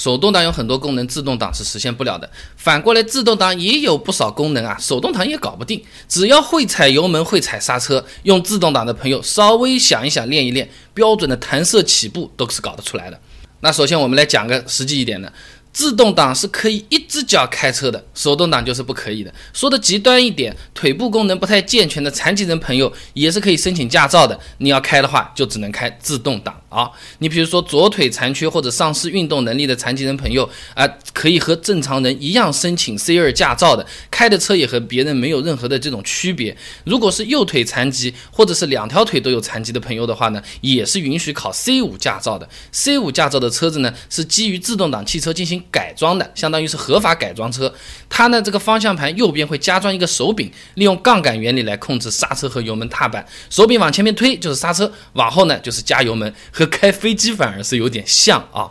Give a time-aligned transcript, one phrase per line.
[0.00, 2.30] 手动挡有很多功能，自动挡是实现不了的。
[2.56, 5.84] 反过来，自动挡也有不少功能啊，手动挡也搞不定。
[6.08, 13.20] 只要会踩油门、会踩刹车，用自动挡的朋友稍微想一想、练一练，标准的弹射起步都是搞得出来的。
[13.60, 15.30] 那首先我们来讲个实际一点的。
[15.72, 19.32] 自动挡是可以一只脚开车的，手动挡就是不可以的。
[19.52, 24.36] 说的极端一点，腿部功能不太健全的残疾人朋友也是可以申请驾照的。
[24.58, 26.90] 你要开的话，就只能开自动挡啊。
[27.18, 36.56] 你比如说左腿残缺或者丧失运动能力的残疾人朋友啊，可以和正常人一样申请 C 二驾照的，开的车也和别人没有任何的这种区别。
[36.84, 42.48] 如果是右腿残疾或者是两条腿都有残疾的朋友的话呢，也是允许考 C 五驾照的。
[42.72, 45.50] C 五驾照的车子呢，是基于自动挡汽车进行。
[45.70, 47.74] 改装的，相当于是合法改装车。
[48.08, 53.26] 它呢，这个方向盘右边会加装一个手柄，利用杠杆原理来控制刹车和油门踏板。
[53.48, 58.70] 手柄往前面推就是刹车，往后呢就是加油门，和开飞机反而是有点像啊。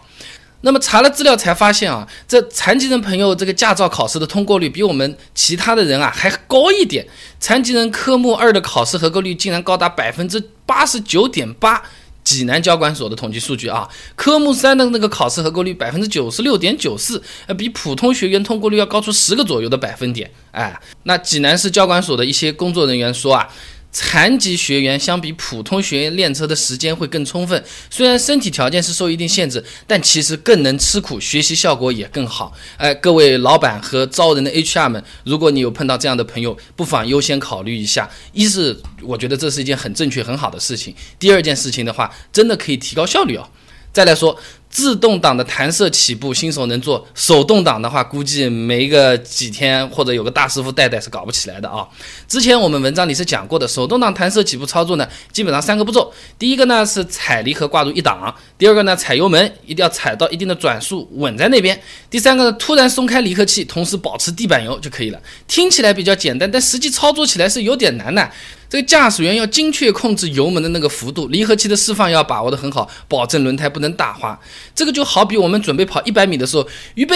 [0.62, 7.08] 那么查了资料才发现啊，这残疾人朋友这个驾照考试的通过率比我们其他的人啊还高一点。
[7.40, 11.82] 残疾人科目二的考试合格率竟然高达百分之八十九点八。
[12.22, 20.30] 济南交管所的统计数据啊，科目三的那个考试合格率百分之九十六点九四，呃，比普通学员通过率要高出十个左右的百分点。
[20.52, 23.48] 哎，那济南市交管所的一些工作人员说啊。
[23.92, 32.54] 残疾学员相比普通学员练车的时间会更充分，虽然身体条件是受一定限制，但其实更能吃苦，学习效果也更好。
[32.78, 38.10] 哎，各位老板和招人的 HR 们，如果你有碰到这样的朋友，不妨优先考虑一下。
[38.32, 43.50] 一是我觉得这是一件很正确、很好的事情；第二件事情的话，真的可以提高效率哦。
[43.92, 44.40] 再来说。
[44.70, 51.88] 自动挡的弹射起步，新手能做；手动挡的话，估计没个几天或者有个大师傅带带是搞不起来的啊。
[52.28, 61.76] 之前我们文章里是讲过的，手动挡弹射起步操作呢，基本上三个步骤：第一个呢是踩离合挂入一档；第二个呢踩油门，一定要踩到一定的转速稳在那边；
[62.10, 65.20] 第三个呢突然松开离合器，同时保持地板油就可以了。
[65.48, 68.30] 听起来比较简单，但实际操作起来是有点难的。
[68.70, 74.40] 这个驾驶员要精确控制油门的那个幅度，离合器的释放要把握的很好，保证轮胎不能打滑。
[74.76, 77.16] 这个就好比我们准备跑一百米的时候，预备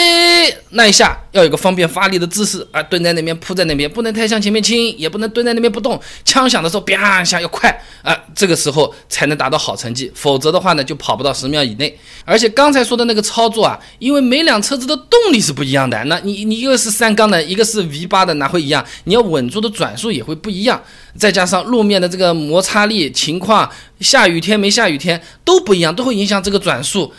[0.72, 6.00] 那一下要有个方便发力的姿势啊，蹲在那边，扑在那边，不能太向前面倾，也不能蹲在那边不动。
[6.26, 7.70] 枪响的时候，啪一下要快
[8.02, 11.96] 啊，这个时候才能达到好成绩，否则的话呢，就跑不到十秒以内。
[12.26, 18.84] 而且刚才说的那个操作啊，因为每辆车子的动力是不一样的，那你你一个是三缸的，一个是 V 八的，哪会一样？
[19.04, 20.82] 你要稳住的转速也会不一样。
[21.16, 27.12] 再加加上路面的这个摩擦力情况，下雨天没下雨天都不一样，都会影响这个转速。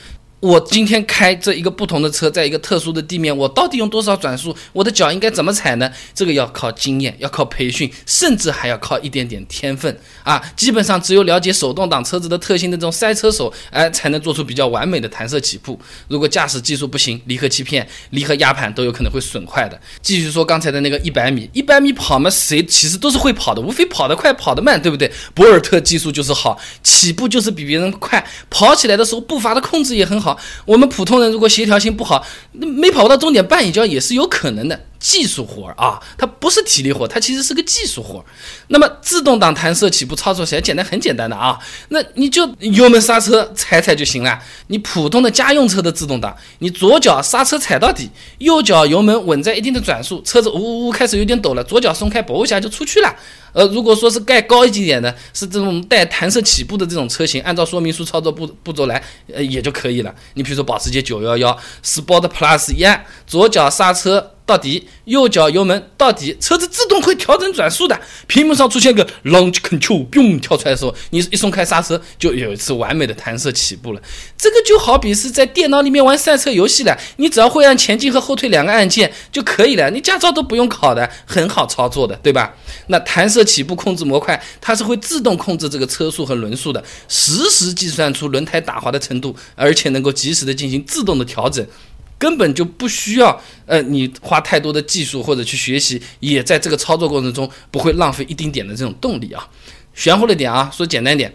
[0.45, 4.55] 我今天开这一个不同的车，在一个特殊的地面，我到底用多少转速？
[4.75, 5.91] 我的脚应该怎么踩呢？
[6.15, 10.39] 这个要靠经验，要靠培训，甚至还要靠一点点天分啊！
[10.55, 15.81] 基本上只有了解手动挡车子的特性的这种赛车手，哎，才能做出比较完美的弹射起步。
[16.09, 19.81] 如果驾驶技术不行，离合器片、离合压盘都有可能会损坏的。
[20.03, 25.11] 继续说刚才的那个一百米，一百米跑嘛，谁其实都是会跑的，无非跑得快，跑得慢，对不对？
[25.33, 30.34] 博尔特技术就是好，起步就是比别人快，跑起来的时候步伐的控制也很好。
[30.65, 34.79] 我们普通人如果协调性不好，那没跑到终点绊一跤也是有可能的。
[35.05, 38.25] 技术活儿啊，它不是体力活，它其实是个技术活。
[38.69, 41.59] 那么自动挡弹射起步操作起来简单很简单的啊，
[41.91, 44.41] 那你就油门刹车踩踩就行了。
[44.69, 53.15] 你普通的家用车的自动挡，你左脚刹车踩到底，右脚油门稳在一定的转速，车子呜呜呜开始有点抖了，左脚松开，啵一下就出去了。
[53.53, 59.03] 呃，如果说是盖高一级点的，是这种带弹射起步的这种车型，按照说明书操作步步骤来，
[59.35, 60.15] 呃也就可以了。
[60.33, 61.55] 你比如说保时捷九幺幺、
[61.85, 64.31] Sport Plus 一样，左脚刹车。
[64.47, 67.99] 到底右脚油门到底，车子自动会调整转速的。
[68.27, 74.03] 屏幕上出现个 Launch Control，嘣跳出来的时候，你一松开刹车，就有一次完美的弹射起步了。
[74.37, 82.55] 这个就好比是在电脑里面玩赛车游戏了，你只要会按前进和后退两个按键就可以了，你驾照都不用考的，很好操作的，对吧？
[82.89, 91.67] 那弹射起步控制模块，它是会自动控制这个车速和轮速的，实时计算出轮胎打滑的程度，而且能够及时的进行自动的调整。
[92.25, 99.47] 根本就不需要，呃，你花太多的技术或者去学习，也在这个操作过程中不会浪费一丁点的这种动力啊。
[99.93, 101.31] 玄乎了点啊，说简单点。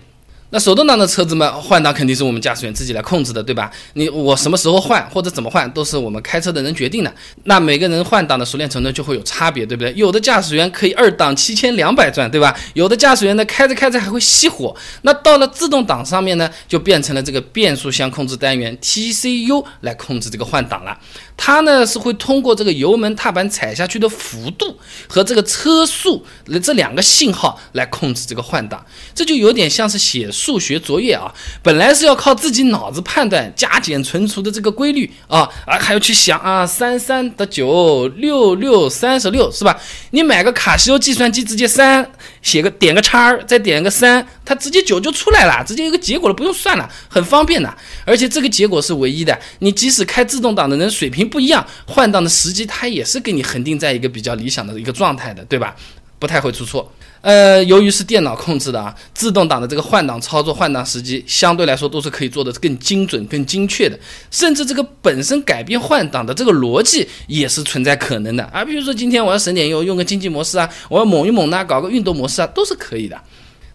[0.52, 3.72] 那手动挡的车子嘛，换挡肯定是我们驾驶员自己来控制的，对吧？
[3.94, 7.14] 你我什么时候换或者怎么换，都是我们开车的人决定的。
[7.44, 9.94] 那每个人换挡的熟练程度就会有差别，对不对？
[9.96, 12.58] 有的驾驶员可以二档七千两百转，对吧？
[12.74, 14.76] 有的驾驶员呢，开着开着还会熄火。
[15.04, 20.98] 那到了自动挡上面呢，就变成了这个变速箱控制单元 TCU 来控制这个换挡了。
[21.42, 24.78] 它呢是会通过这个油门踏板踩下去的幅度
[25.08, 26.26] 和这个车速
[26.62, 30.30] 这两个信号来控制这个换挡，这就有点像是写。
[30.32, 39.80] 数学作业啊，本来是要靠自己脑子判断加减乘除的这个规律啊啊，还要去想啊，三三得九，六六三十六，是吧？
[40.12, 42.10] 你买个卡西欧计算机，直接三
[42.42, 47.74] 写个点个叉，再点个三，它直接九就出来了，直接一个结果了，不用算了，很方便的。
[48.06, 55.76] 而且这个结果是唯一的，你即使开自动挡的人水平不一样，换挡的时机它也是给你恒定在一个比较理想的一个状态的，对吧？
[56.18, 56.92] 不太会出错。
[57.22, 64.00] 呃，由于是电脑控制的啊，自动挡的这个换挡操作、换挡时机相对来说都是可以做的更精准、更精确的，
[64.32, 68.64] 甚至这个本身改变换挡的这个逻辑也是存在可能的啊。
[68.64, 73.20] 比如说今天我要省点油，用个经济模式啊，我要猛一猛呐，搞个运动模式啊，都是可以的。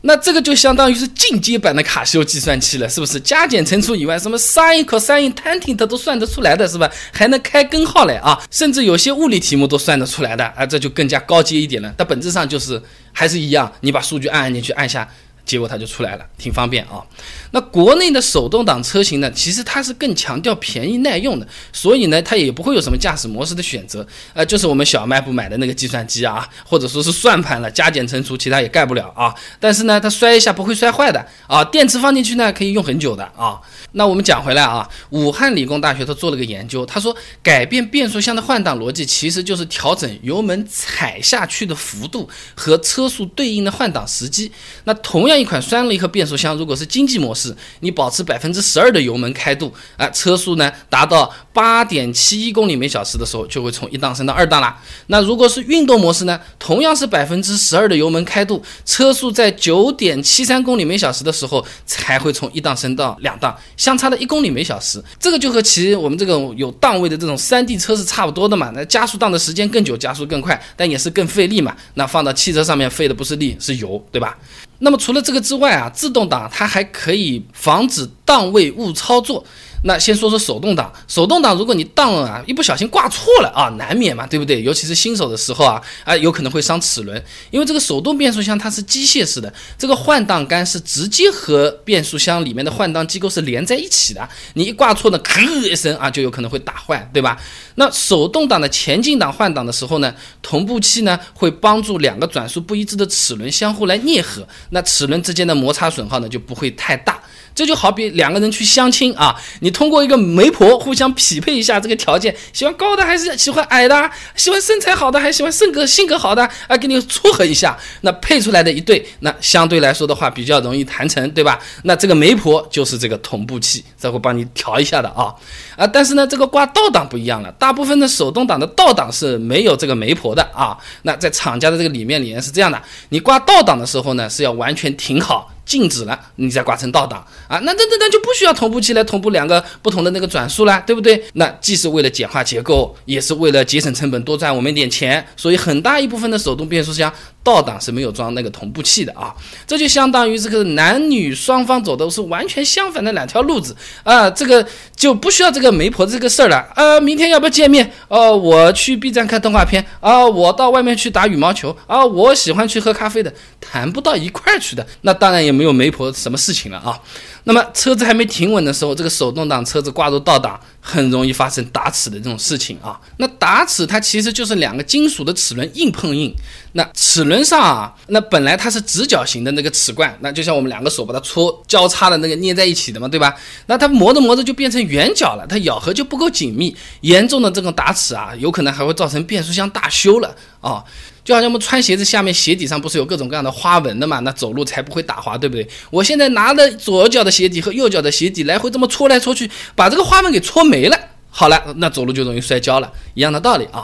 [0.06, 3.18] 那这个就相当于是进阶版的卡西欧计算器了，是不是？
[3.20, 6.90] 加减乘除以外，什么 sin、cos、tan 它都算得出来的，是吧？
[7.10, 8.38] 还能开根号嘞啊！
[8.50, 11.92] 甚至有些物理题目都算得出来的啊，这就更加高阶一点了。
[11.96, 12.80] 它本质上就是
[13.12, 15.08] 还是一样，你把数据按按进去，按下。
[15.44, 17.04] 结果它就出来了，挺方便啊。
[17.50, 24.04] 那国内的手动挡车型呢，其实它是更强调便宜耐用的，所以呢，它也不会有什么驾驶模式的选择。
[24.32, 29.34] 呃，就是我们小卖部买的那个计算机啊，或者说是算盘了，加减乘除其他也盖不了啊。
[29.60, 33.60] 但是呢，它摔一下不会摔坏的啊，电池放进去呢可以用很久的啊。
[33.92, 44.50] 那我们讲回来啊，武汉理工大学他做了个研究，他说改变变速箱的换挡逻辑其实就是调整油门踩下去的幅度和车速对应的换挡时机。
[44.84, 45.33] 那同样。
[45.36, 54.80] 一款双离合变速箱，如果是经济模式，你保持百分之十二的油门开度，啊，车速呢达到八点七一公里每小时的时候，就会从一档升到二档啦。
[55.08, 65.02] 那如果是运动模式呢，同样是百分之十二的油门开度，车速在九点七三公里每小时的时候，才会从一档升到两档，相差了一公里每小时。
[65.18, 68.70] 这个就和骑我们这个有档位的这种山地车是差不多的嘛。
[68.74, 71.74] 那加速档的时间更久，加速更快，但也是更费力嘛。
[71.94, 74.36] 那放到汽车上面费的不是力，是油，对吧？
[74.84, 79.44] 那么除了这个之外啊，自动挡它还可以防止档位误操作。
[79.86, 84.62] 那先说说手动挡，手动挡如果你档啊一不小心挂错了啊，难免嘛，对不对？
[84.62, 97.38] 尤其是新手的时候啊，啊有可能会伤齿轮，因为这个手动变速箱它是机械式的，这个换挡杆是直接和变速箱里面的换挡机构是连在一起的，你一挂错呢，咯一声啊，就有可能会打坏，对吧？
[97.74, 107.20] 那手动挡的前进档换挡的时候呢，同步器呢会帮助两个转速不一致的齿轮相互来啮合，那齿轮之间的摩擦损耗呢就不会太大。
[107.54, 121.58] 这就好比两个人去相亲啊，你通过一个媒婆互相匹配一下这个条件，喜欢高的还是喜欢矮的，喜欢身材好的还喜欢性格性格好的啊，给你撮合一下，那配出来的一对，那相对来说的话比较容易谈成，对吧？
[121.84, 125.32] 那这个媒婆就是这个同步器，这会帮你调一下的啊
[125.76, 130.76] 啊，但是呢，这个挂倒档不一样了，大部分的手动挡的倒档是没有这个媒婆的啊。
[131.02, 135.53] 那在厂家的这个里面里面是这样的，你挂倒档的时候呢，是要完全停好。
[135.64, 141.22] 静止了，你再挂成倒档啊，那那那那就不需要同步器来同步两个不同的那个转速了，对不对？
[141.34, 145.26] 那既是为了简化结构，也是为了节省成本，多赚我们一点钱。
[145.36, 147.12] 所以很大一部分的手动变速箱
[147.44, 149.32] 倒档是没有装那个同步器的啊，
[149.64, 157.00] 这就相当于这个男女双方走的是完全相反的两条路子啊，这个就不需要这个媒婆这个事儿了啊。
[157.00, 157.90] 明天要不要见面？
[158.08, 165.54] 哦，我去 B 站看动画片啊，我到外面去打羽毛球啊，我喜欢去喝咖啡的，谈不到一块儿去的，那当然也。
[165.54, 166.98] 没有媒婆什么事情了啊？
[167.44, 173.00] 那么车子还没停稳的时候，这个手动挡车子挂入倒档，很容易发生打齿的这种事情啊。
[173.16, 176.34] 那打齿它其实就是两个金属的齿轮硬碰硬。
[176.72, 183.34] 那齿轮上啊，那本来它是直角形的那个齿冠，那就像我们两个手把它搓交叉的那个捏在一起的嘛，对吧？
[183.66, 190.84] 那它磨着磨着就变成圆角了，它咬合就不够紧密，严重的这种打齿啊，有可能还会造成变速箱大修了啊。
[191.24, 194.20] 就好像我们穿鞋子，下面鞋底上不是有各种各样的花纹的嘛？
[194.20, 195.66] 那走路才不会打滑，对不对？
[195.90, 200.98] 我现在拿着左脚的鞋底和右脚的鞋底来回这么搓来搓去，把这个花纹给搓没了。
[201.30, 203.82] 好了，那走路就容易摔跤了，一样的道理啊。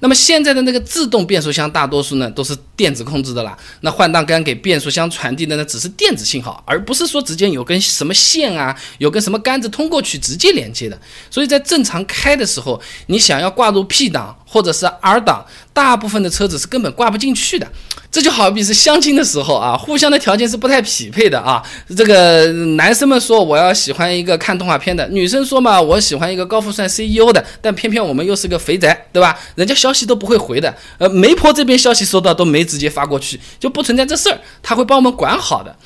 [0.00, 3.56] 那么现在的那个自动变速箱，大多数呢都是电子控制的啦。
[3.82, 11.00] 那换挡杆给变速箱传递的呢只是电子信号，而不是说直接有根什么线啊，有根什么杆子通过去直接连接的。
[11.30, 17.68] 所以在正常开的时候，你想要挂入 P 档或者是 R 档，大部分的车子是根本挂不进去的。
[18.10, 21.62] 这就好比是相亲的时候啊，互相的条件是不太匹配的啊。
[21.94, 29.38] 这个男生们说我要喜欢一个看动画片的，女生说嘛我喜欢一个高富帅 CEO 的，但偏偏我们又是个肥宅，对吧？
[29.56, 35.76] 人家消息都不会回的，呃，媒婆这边消息收到都没直接发过去，就不存在这事儿，他会帮我们管好的。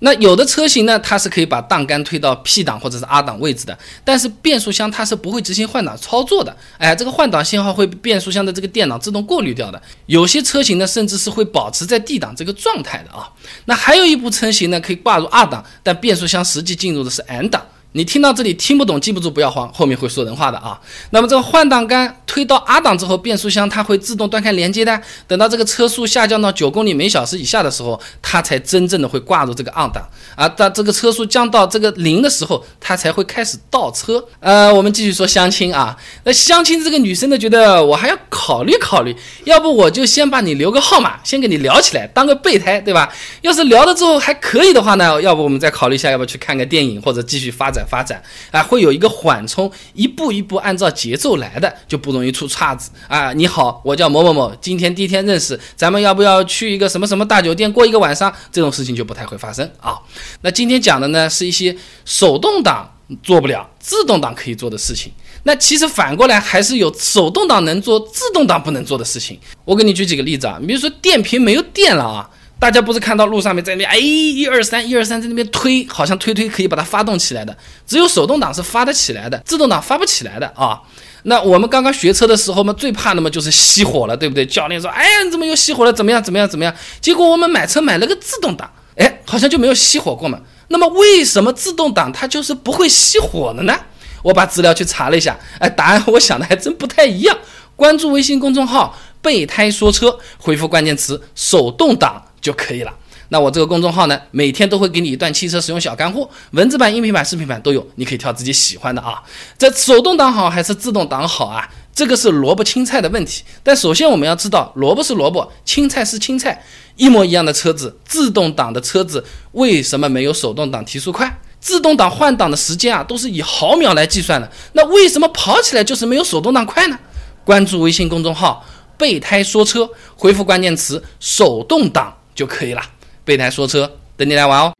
[0.00, 6.54] 那有的车型呢，它是可以把档杆推到 P 档或者是 R 档位置的，但是变速箱它是不会执行换挡操作的。
[6.78, 9.80] 哎，这个换挡信号会被变速箱的这个电脑自动过滤掉的。
[10.06, 13.28] 有些车型呢，甚至是会保持在 D 档这个状态的啊。
[13.64, 17.64] 那还有一部车型呢，可以挂入 R 档，但变速箱实际进入的是 N 档。
[17.96, 20.78] 你听到这里听不懂记不住不要慌，后面会说人话的啊。
[21.10, 25.00] 那么这个换挡杆推到 R 档之后，变速箱它会自动断开连接的。
[25.26, 30.46] 等到这个车速下降到九公里每小时以下的时候，它才真正的会挂入这个 on 档啊。
[30.46, 34.22] 当这个车速降到这个零的时候，它才会开始倒车。
[34.40, 35.96] 呃，我们继续说相亲啊。
[36.24, 43.10] 那相亲这个女生呢，觉得我还要考虑考虑，要不我就先把你留个号码，先给你聊起来，当个备胎，对吧？
[43.40, 47.85] 要是聊了之后还可以的话呢，要不我们再考虑一下，要不去看个电影或者继续发展。
[47.86, 53.32] 发展啊，会有一个缓冲，一步一步按照节奏来的，就不容易出岔子啊。
[53.32, 58.32] 你好，我叫某某某，今天第一天认识，咱们要不要去一个什么什么大酒店过一个晚上？
[58.50, 59.98] 这种事情就不太会发生啊。
[60.42, 62.90] 那今天讲的呢，是一些手动挡
[63.22, 65.12] 做不了，自动挡可以做的事情。
[65.44, 69.38] 那其实反过来还是有手动挡能做，自动挡不能做的事情。
[69.64, 72.28] 我给你举几个例子啊，比如说电瓶没有电了啊。
[72.58, 80.80] 大家不是看到路上面在那边哎一二三一二三在那边推，好像推推可以把它发动起来的，只有手动挡是发得起来的，自动挡发不起来的啊。
[81.24, 84.46] 那我们刚刚学车的时候嘛，最怕的嘛就是熄火了，对不对？
[84.46, 85.92] 教练说，哎呀，你怎么又熄火了？
[85.92, 86.22] 怎么样？
[86.22, 86.48] 怎么样？
[86.48, 86.74] 怎么样？
[87.00, 90.40] 结果我们买车买了个自动挡，哎，好像就没有熄火过嘛。
[90.68, 93.76] 那么为什么自动挡它就是不会熄火的呢？
[94.22, 97.36] 我把资料去查了一下，哎，答案和我想的还真不太一样。
[97.74, 102.22] 关注微信公众号“备胎说车”，回复关键词“手动挡”。
[102.40, 102.94] 就可以了。
[103.28, 109.20] 那我这个公众号呢，每天都会给你一段汽车使用小干货，文字版、音频版、视频版都有，你可以挑自己喜欢的啊。
[109.58, 111.68] 这手动挡好还是自动挡好啊？
[111.92, 113.42] 这个是萝卜青菜的问题。
[113.64, 116.62] 但首先我们要知道，萝卜是萝卜，青菜是青菜，
[116.94, 121.40] 一模一样的车子，自动挡的车子为什么没有手动挡提速快？
[121.58, 126.96] 自动挡换挡的时间啊，都是以毫秒来计算的，那为什么跑起来就是没有手动挡快呢？
[127.44, 128.64] 关注微信公众号
[128.96, 132.14] “备胎说车”，回复关键词“手动挡”。
[132.36, 132.82] 就可以了，
[133.24, 134.72] 备胎说车，等你来玩哦。